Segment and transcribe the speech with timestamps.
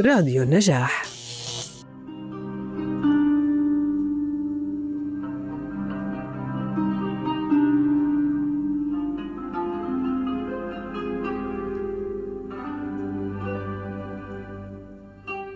[0.00, 1.04] راديو النجاح.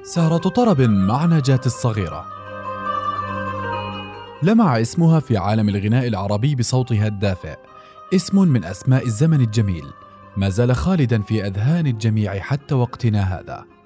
[0.02, 2.26] سهرة طرب مع نجاة الصغيرة.
[4.42, 7.56] لمع اسمها في عالم الغناء العربي بصوتها الدافئ.
[8.14, 9.84] اسم من أسماء الزمن الجميل.
[10.36, 13.79] ما زال خالدا في أذهان الجميع حتى وقتنا هذا.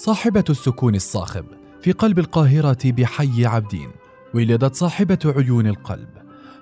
[0.00, 1.44] صاحبة السكون الصاخب
[1.82, 3.90] في قلب القاهرة بحي عبدين
[4.34, 6.08] ولدت صاحبة عيون القلب.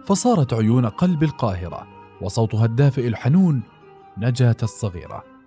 [0.07, 1.87] فصارت عيون قلب القاهرة
[2.21, 3.62] وصوتها الدافئ الحنون
[4.17, 5.38] نجاة الصغيرة.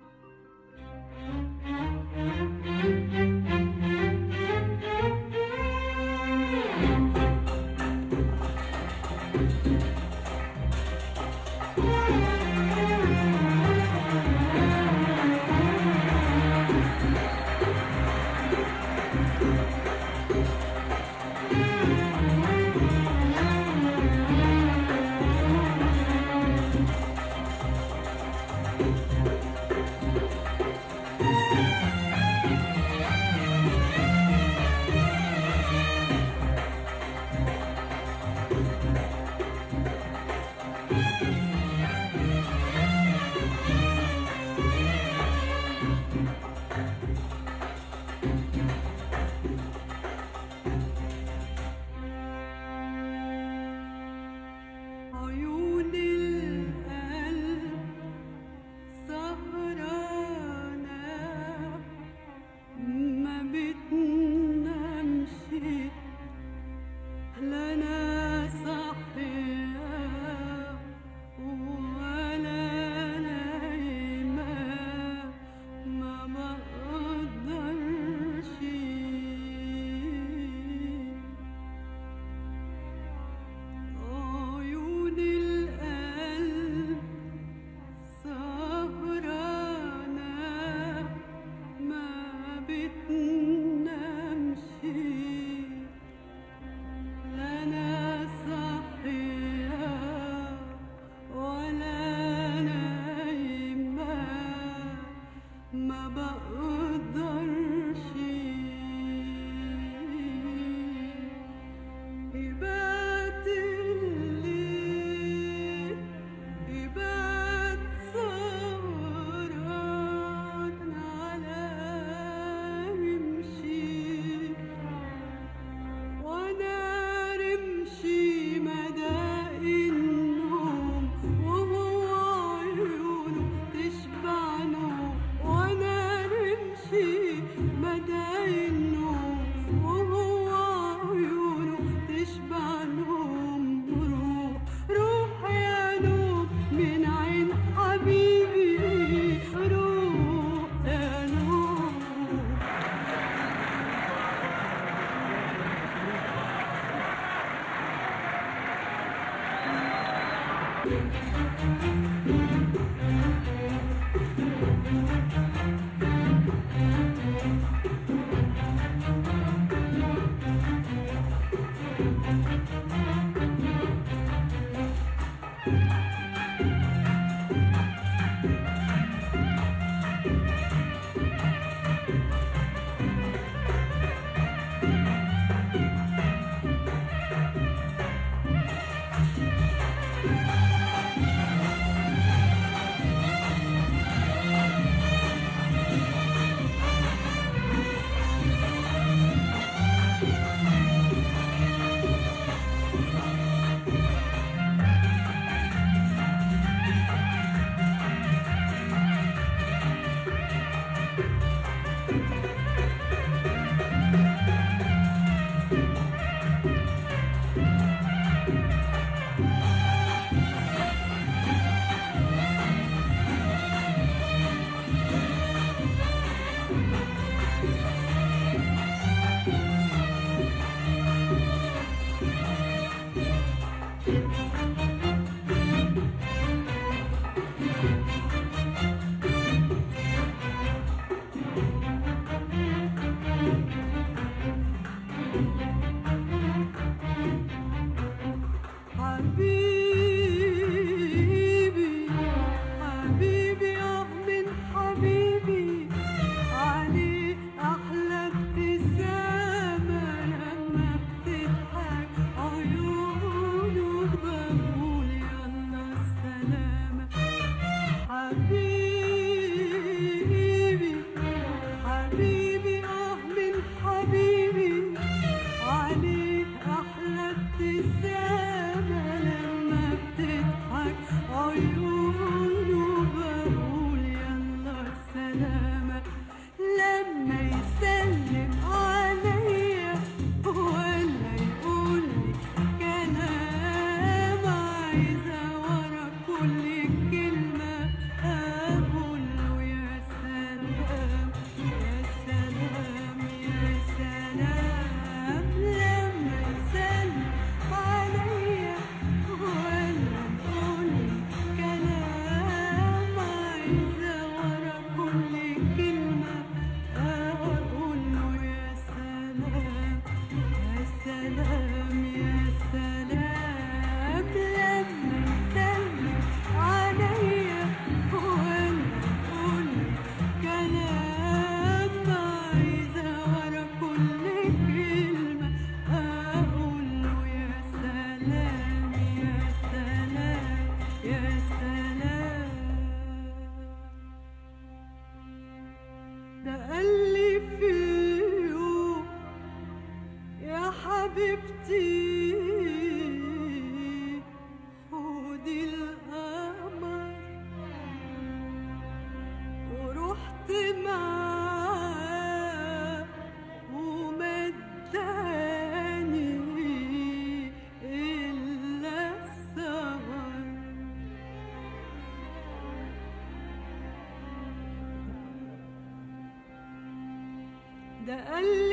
[378.12, 378.71] ده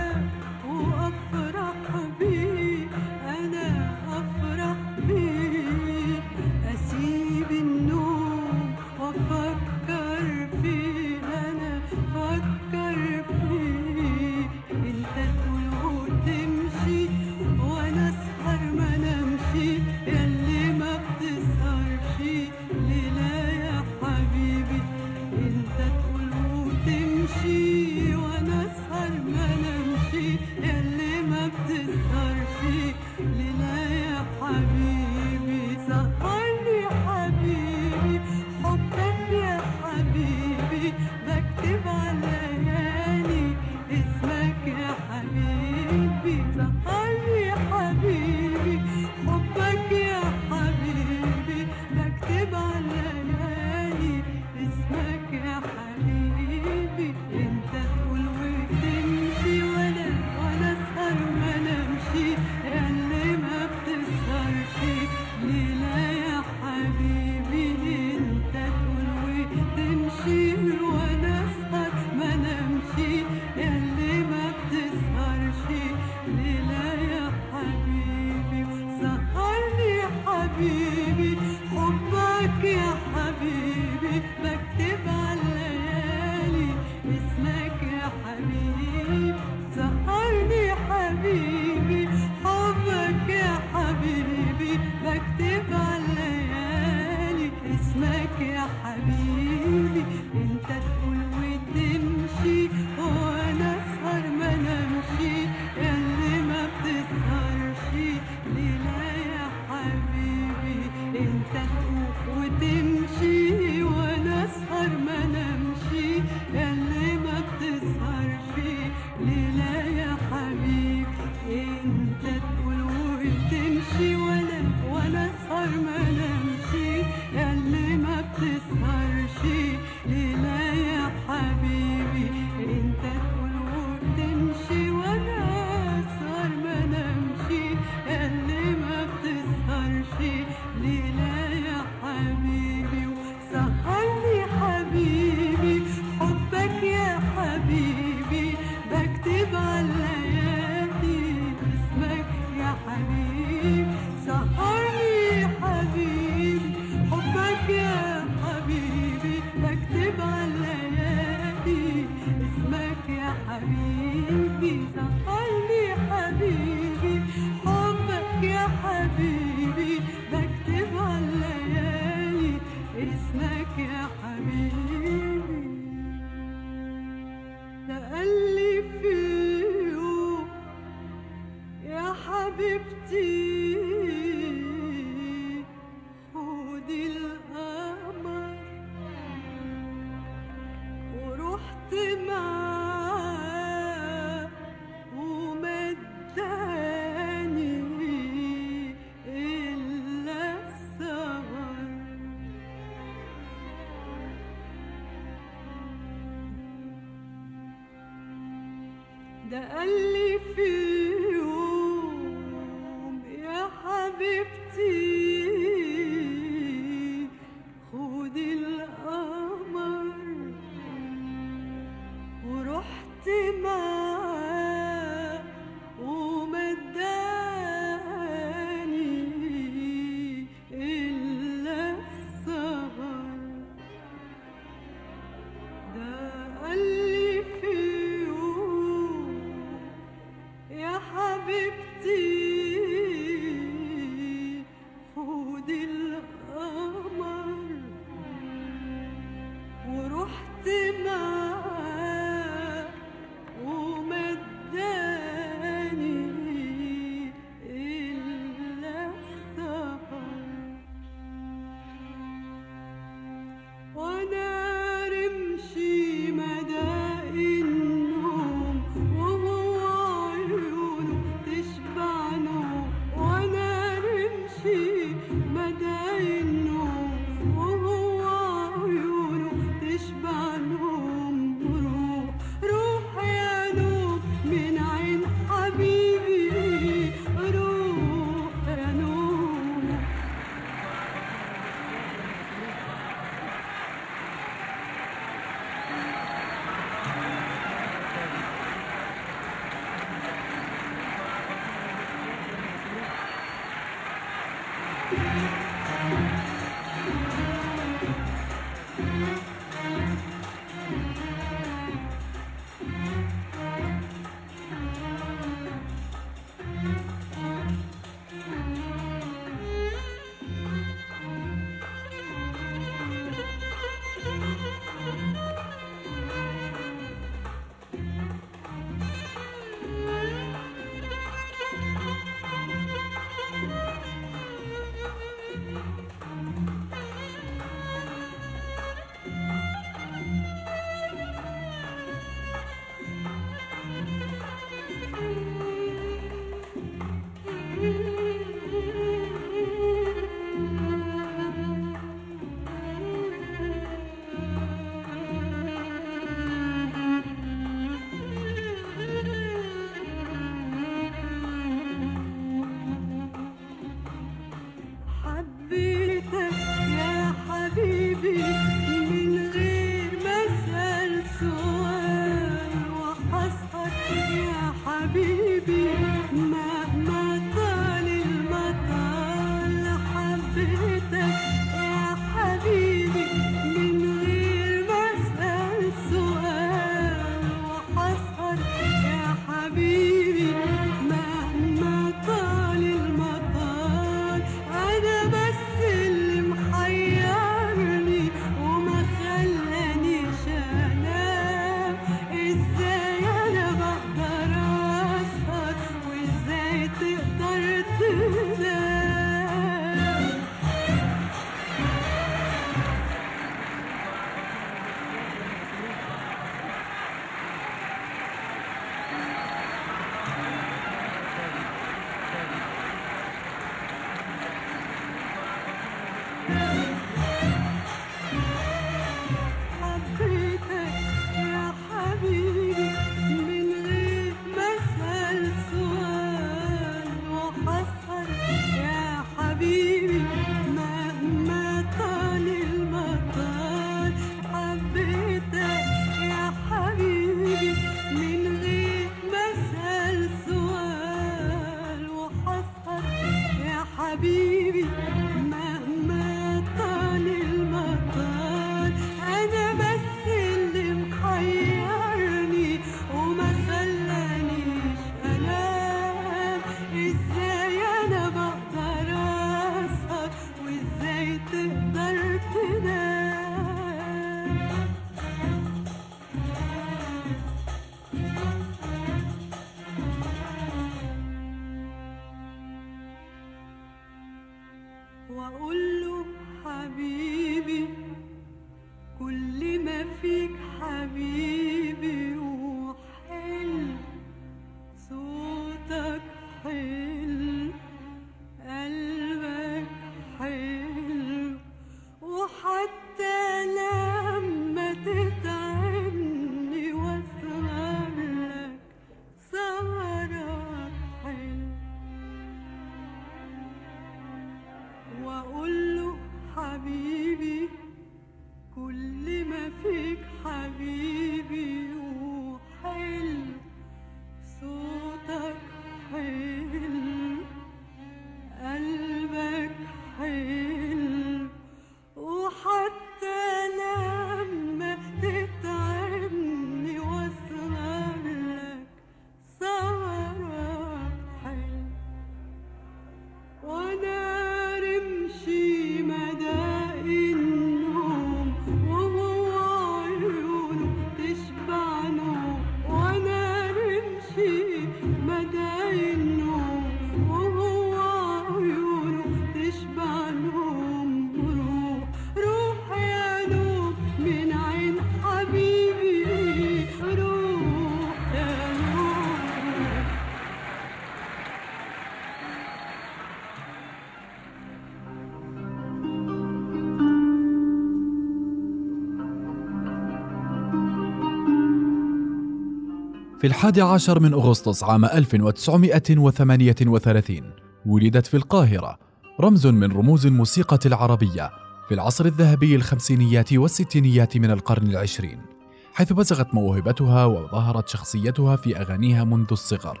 [583.38, 587.52] في الحادي عشر من أغسطس عام 1938
[587.86, 588.98] ولدت في القاهرة
[589.40, 591.50] رمز من رموز الموسيقى العربية
[591.88, 595.58] في العصر الذهبي الخمسينيات والستينيات من القرن العشرين
[595.98, 600.00] حيث بزغت موهبتها وظهرت شخصيتها في أغانيها منذ الصغر.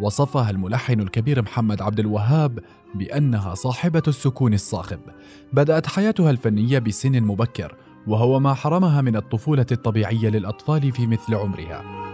[0.00, 2.58] وصفها الملحن الكبير محمد عبد الوهاب
[2.94, 5.00] بأنها صاحبة السكون الصاخب.
[5.52, 12.05] بدأت حياتها الفنية بسن مبكر وهو ما حرمها من الطفولة الطبيعية للأطفال في مثل عمرها.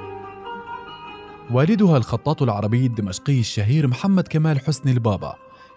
[1.52, 5.34] والدها الخطاط العربي الدمشقي الشهير محمد كمال حسني البابا.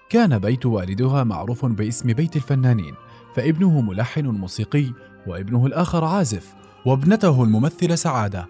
[0.09, 2.95] كان بيت والدها معروف باسم بيت الفنانين
[3.35, 4.85] فابنه ملحن موسيقي
[5.27, 6.53] وابنه الآخر عازف
[6.85, 8.47] وابنته الممثلة سعادة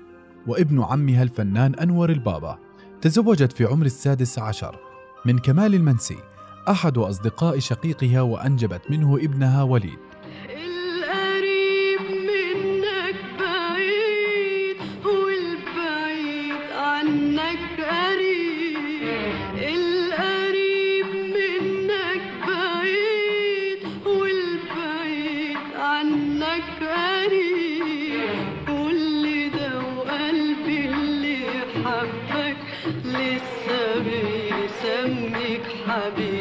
[0.48, 2.58] وابن عمها الفنان أنور البابا.
[3.02, 4.80] تزوجت في عمر السادس عشر.
[5.26, 6.18] من كمال المنسي
[6.70, 10.05] أحد أصدقاء شقيقها وأنجبت منه ابنها وليد.
[35.96, 36.35] Nabi.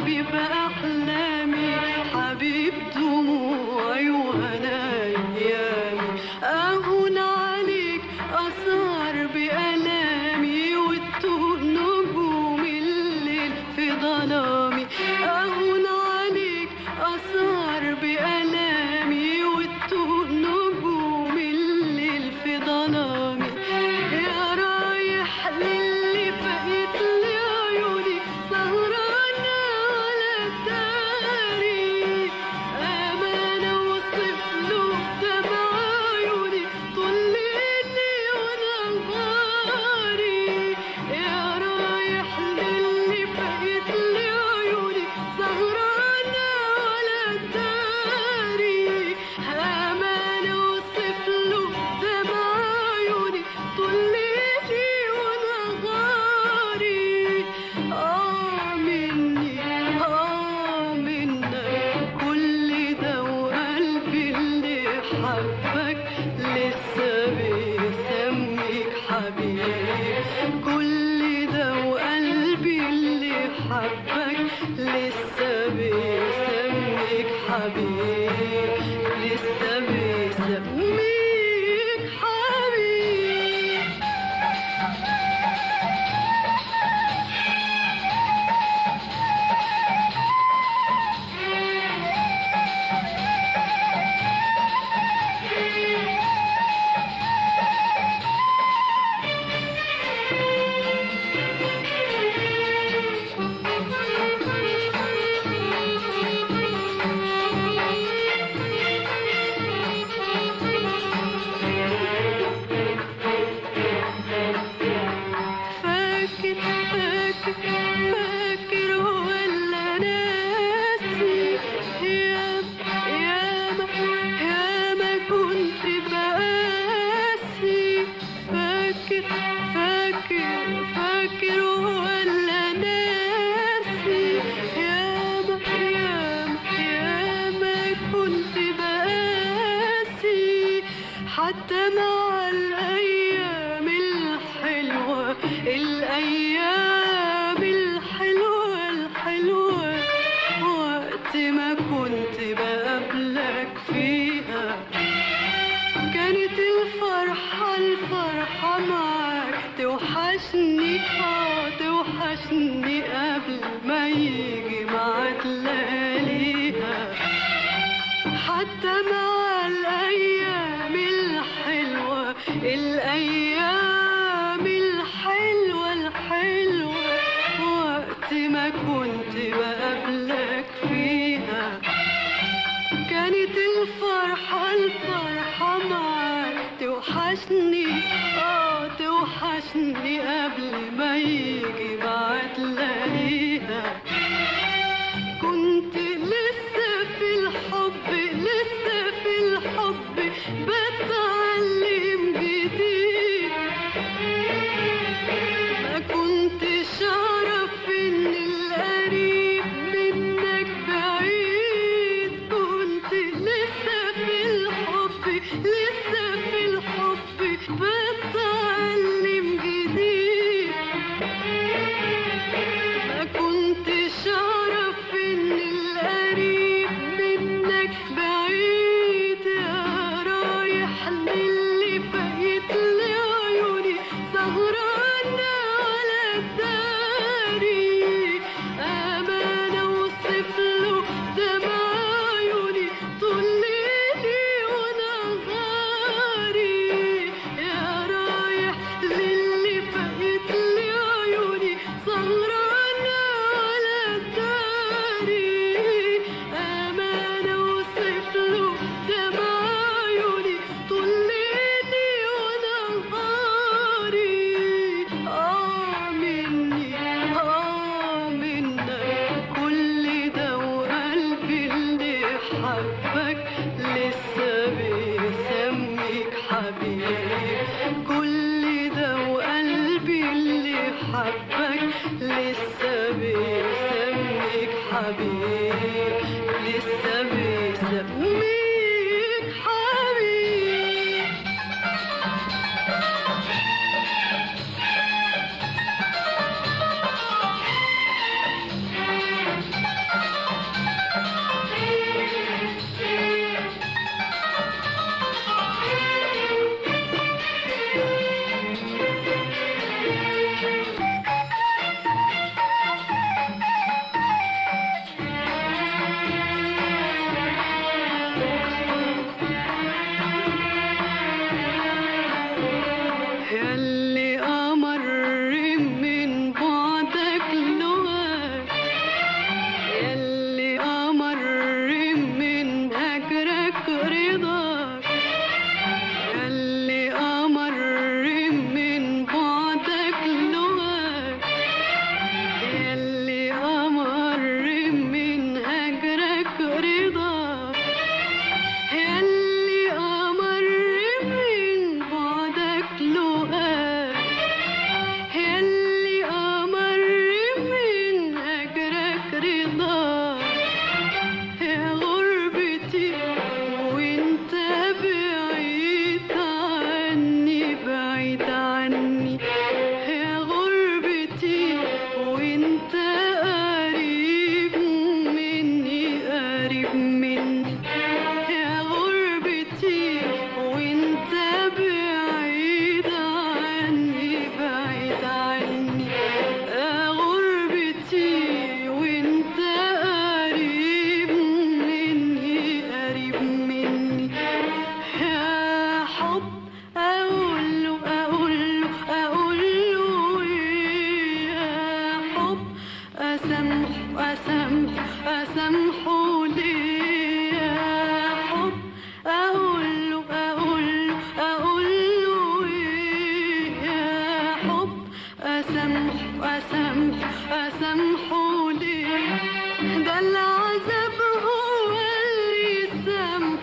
[0.00, 0.26] حبيب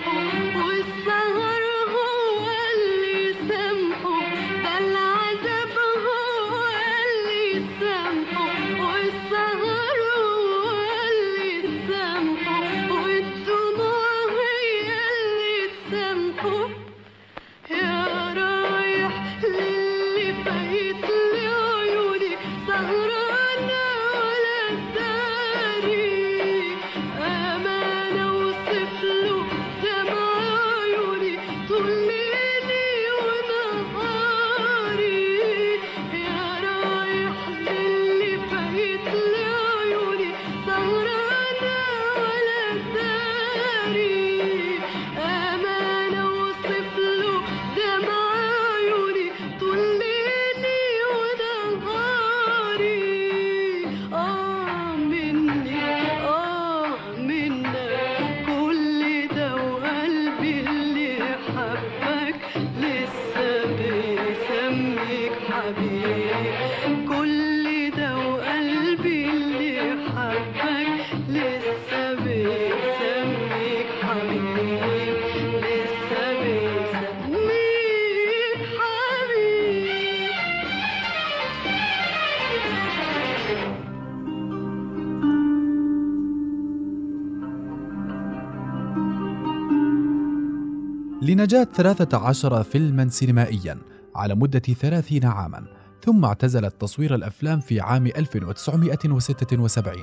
[0.06, 0.37] Thank you.
[91.48, 93.78] لنجاة 13 فيلما سينمائيا
[94.16, 95.64] على مدة 30 عاما
[96.04, 99.96] ثم اعتزلت تصوير الأفلام في عام 1976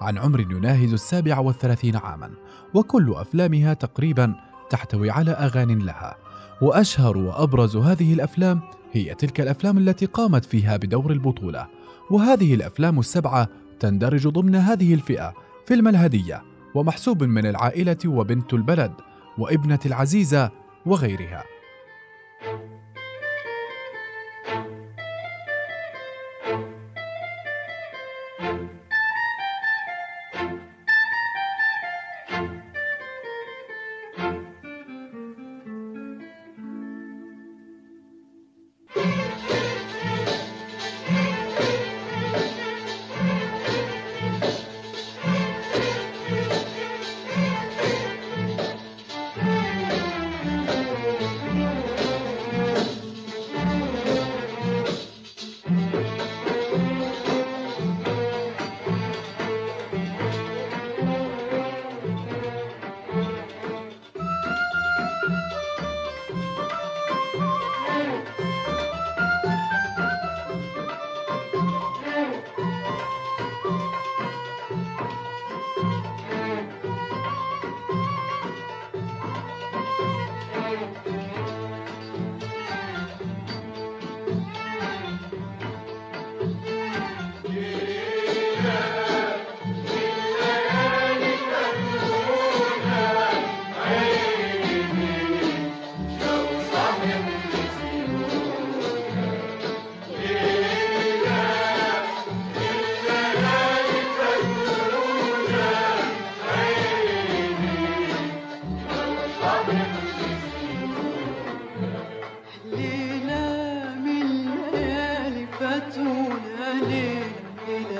[0.00, 2.30] عن عمر يناهز السابع والثلاثين عاما
[2.74, 4.34] وكل أفلامها تقريبا
[4.70, 6.16] تحتوي على أغان لها.
[6.60, 8.60] وأشهر وأبرز هذه الأفلام
[8.92, 11.66] هي تلك الأفلام التي قامت فيها بدور البطولة.
[12.10, 13.48] وهذه الأفلام السبعة
[13.80, 15.34] تندرج ضمن هذه الفئة
[15.66, 16.42] فيلم الهدية
[16.74, 18.92] ومحسوب من العائلة وبنت البلد
[19.38, 21.44] وابنة العزيزة وغيرها.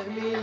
[0.04, 0.41] Hallelujah.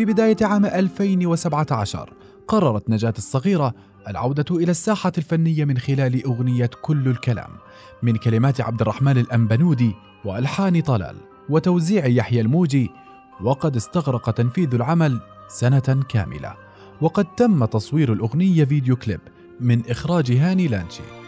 [0.00, 2.12] في بداية عام 2017
[2.48, 3.74] قررت نجاة الصغيرة
[4.08, 7.50] العودة إلى الساحة الفنية من خلال أغنية كل الكلام
[8.02, 9.94] من كلمات عبد الرحمن الأنبنودي
[10.24, 11.16] وألحان طلال
[11.48, 12.90] وتوزيع يحيى الموجي
[13.40, 16.54] وقد استغرق تنفيذ العمل سنة كاملة
[17.00, 19.20] وقد تم تصوير الأغنية فيديو كليب
[19.60, 21.19] من إخراج هاني لانشي.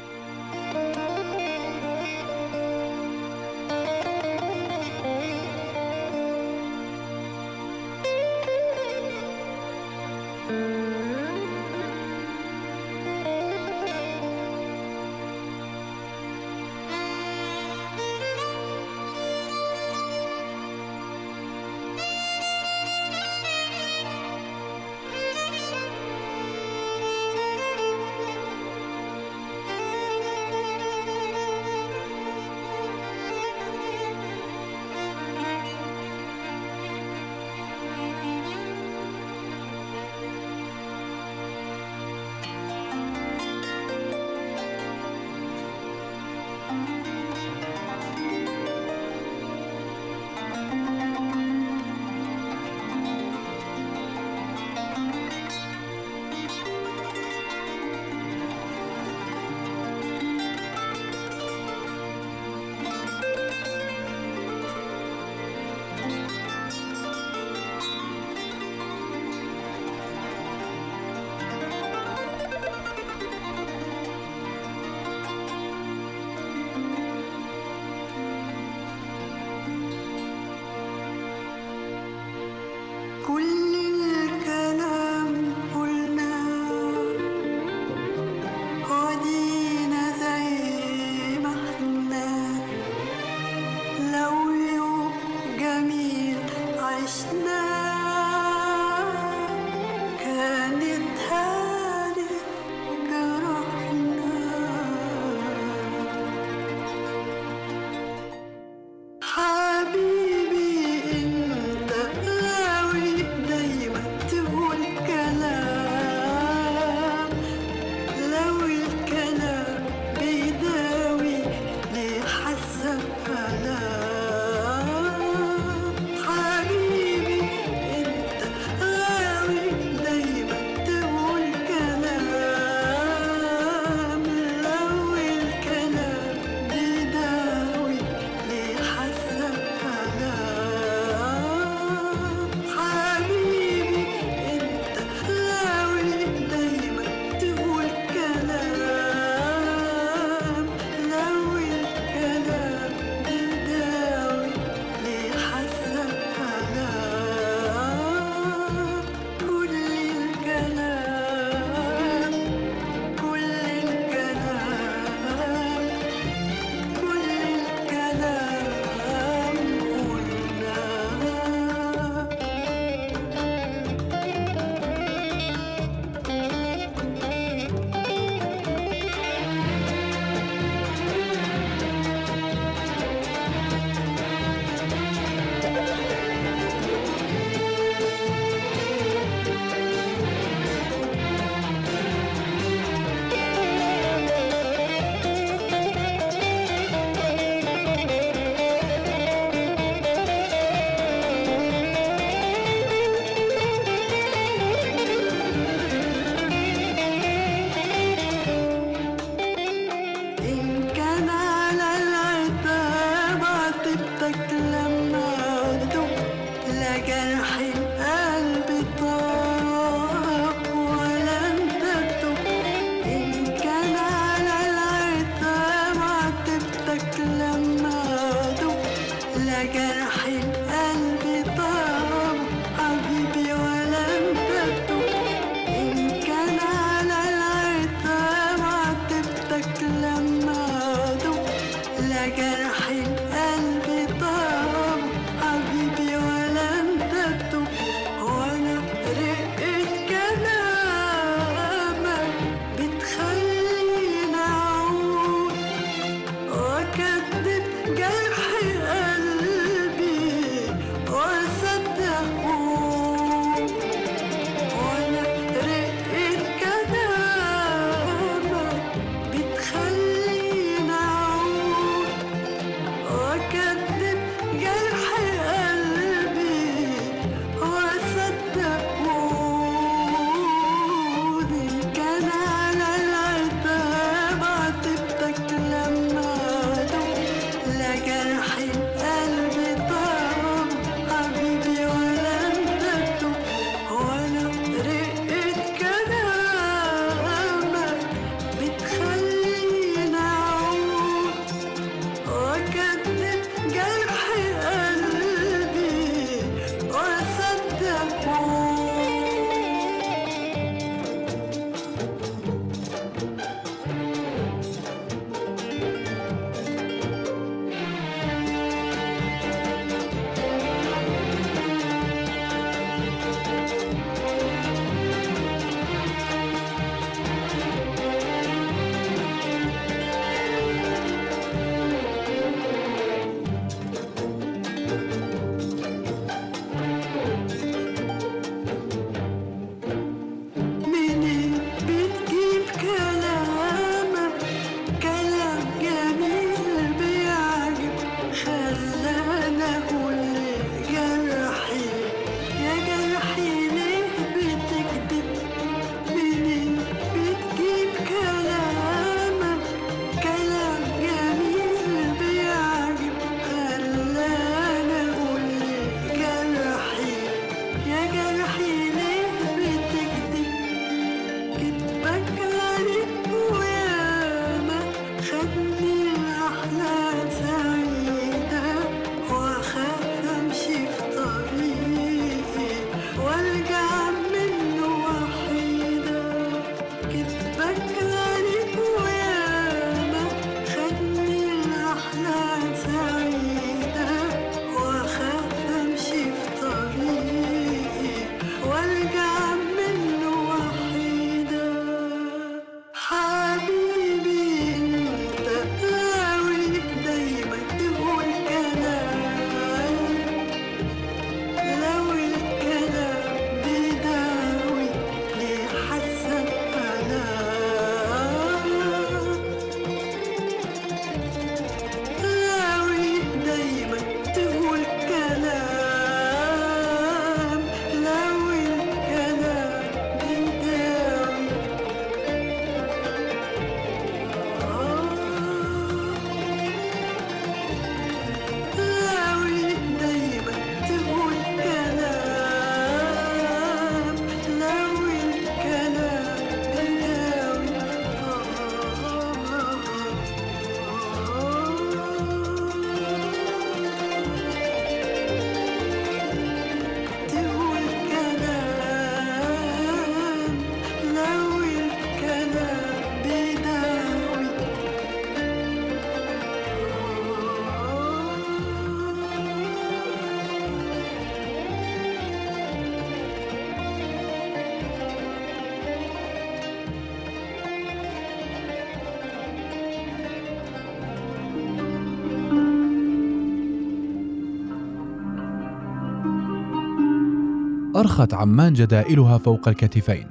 [488.02, 490.26] أرخت عمان جدائلها فوق الكتفين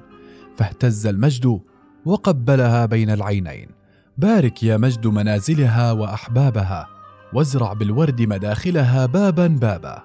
[0.57, 1.59] فاهتز المجد
[2.05, 3.67] وقبلها بين العينين.
[4.17, 6.87] بارك يا مجد منازلها وأحبابها
[7.33, 10.03] وازرع بالورد مداخلها بابا بابا.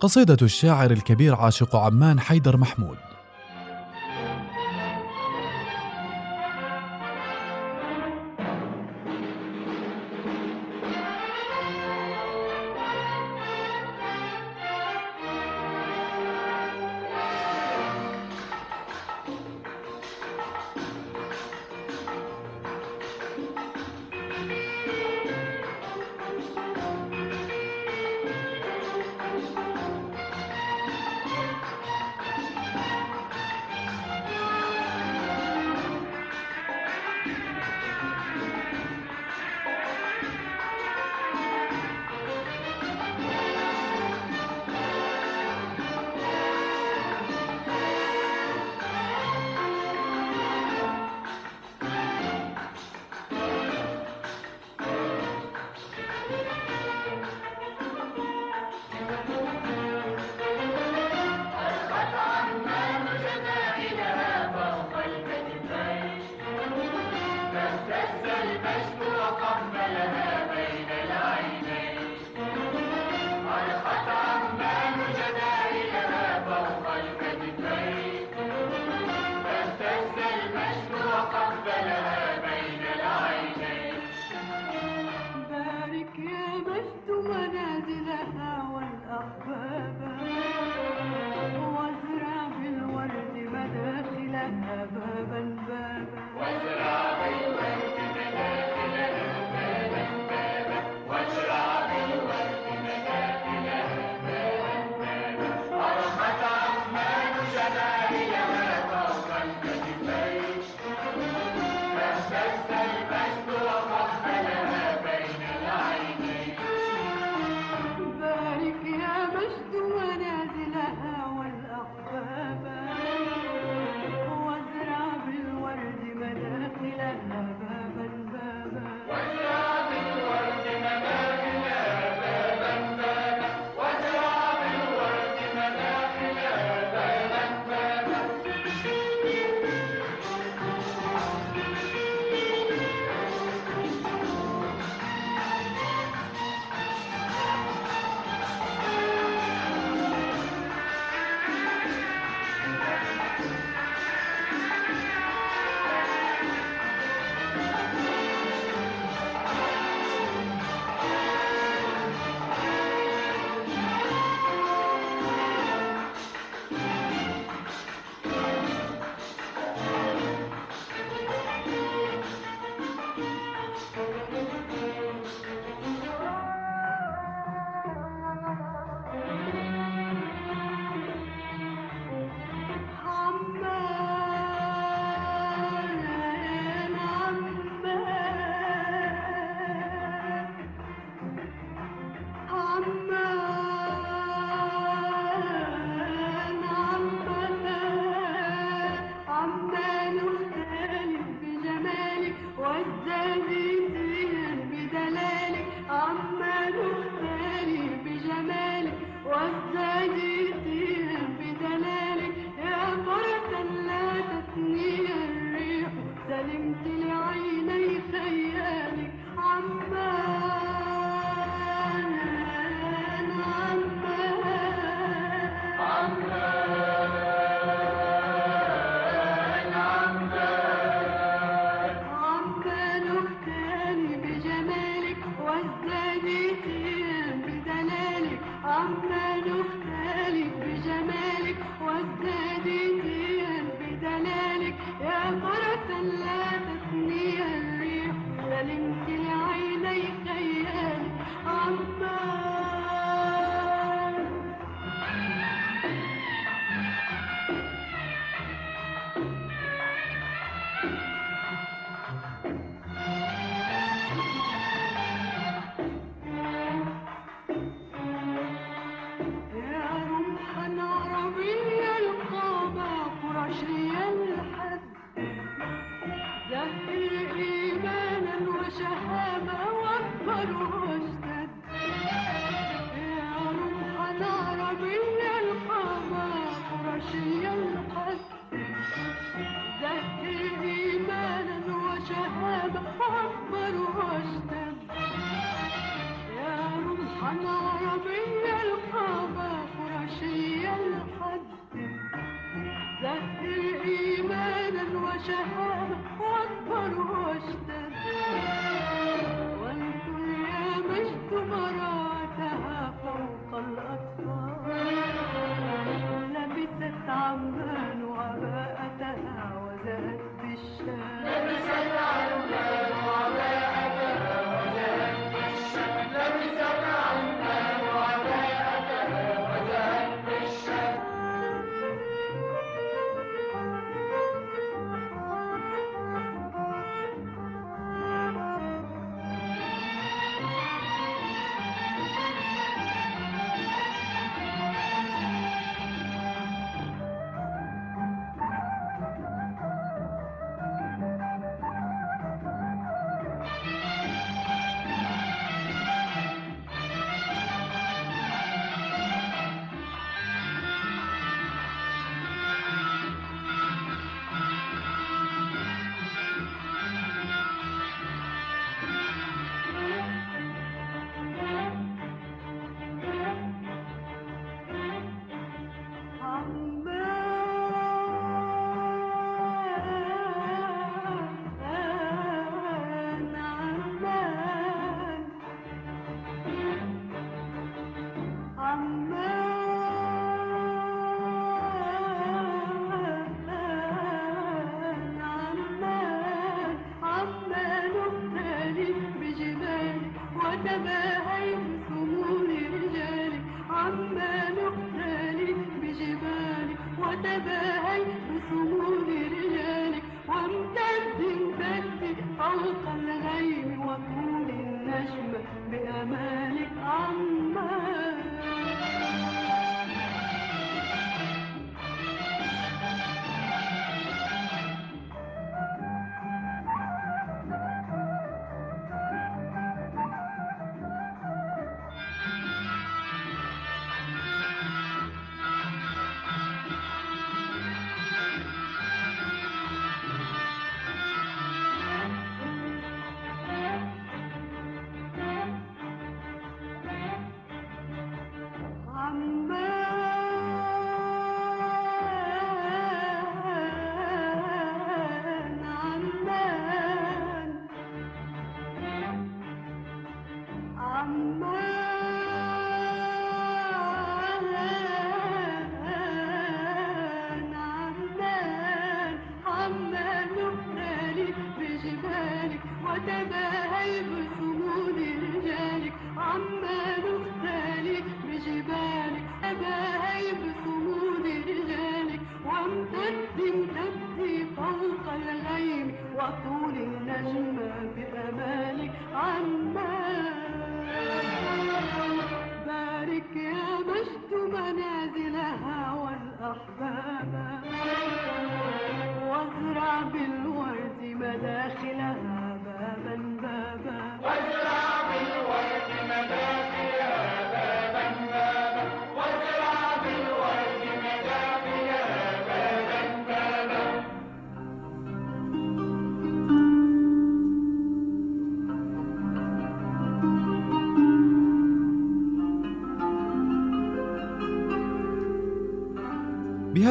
[0.00, 2.96] قصيدة الشاعر الكبير عاشق عمان حيدر محمود.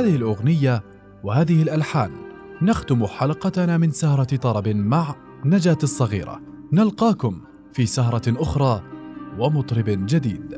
[0.03, 0.83] بهذه الأغنية
[1.23, 2.11] وهذه الألحان.
[2.61, 6.41] نختم حلقتنا من سهرة طرب مع نجاة الصغيرة.
[6.73, 7.41] نلقاكم
[7.73, 8.83] في سهرة أخرى
[9.39, 10.52] ومطرب جديد.